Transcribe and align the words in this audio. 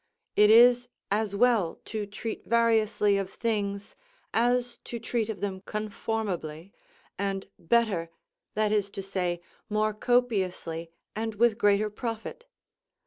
It 0.35 0.49
is 0.49 0.87
as 1.11 1.35
well 1.35 1.79
to 1.85 2.07
treat 2.07 2.47
variously 2.47 3.17
of 3.19 3.29
things 3.31 3.95
as 4.33 4.79
to 4.85 4.97
treat 4.97 5.29
of 5.29 5.41
them 5.41 5.61
conformably, 5.67 6.73
and 7.19 7.47
better, 7.59 8.09
that 8.55 8.71
is 8.71 8.89
to 8.97 9.03
say, 9.03 9.41
more 9.69 9.93
copiously 9.93 10.89
and 11.15 11.35
with 11.35 11.59
greater 11.59 11.91
profit. 11.91 12.45